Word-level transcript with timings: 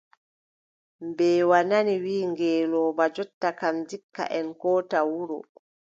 Mbeewa 1.07 1.59
nani 1.69 1.93
wiʼi 2.03 2.23
ngeelooba 2.31 3.03
jonta 3.15 3.49
kam, 3.59 3.75
ndikka 3.83 4.23
en 4.37 4.47
koota 4.61 4.99
wuro. 5.11 5.39